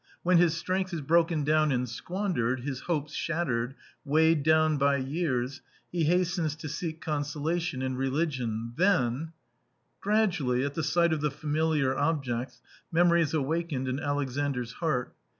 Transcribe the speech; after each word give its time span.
when 0.23 0.37
his 0.39 0.57
strength 0.57 0.91
is 0.95 1.01
broken 1.01 1.47
and 1.47 1.87
squandered, 1.87 2.61
his 2.61 2.79
hopes 2.79 3.13
shattered, 3.13 3.75
weighed 4.03 4.41
down 4.41 4.75
by 4.75 4.97
years, 4.97 5.61
he 5.91 6.05
hastens 6.05 6.55
to 6.55 6.67
seek 6.67 6.99
consolation 7.01 7.83
in 7.83 7.95
religion, 7.95 8.73
then" 8.77 9.31
Gradually, 10.01 10.65
at 10.65 10.73
the 10.73 10.81
sight 10.83 11.13
of 11.13 11.21
the 11.21 11.29
familiar 11.29 11.95
objects, 11.95 12.63
memories 12.91 13.35
awakened 13.35 13.87
in 13.87 13.99
Alexandra 13.99 14.65
heart. 14.79 15.13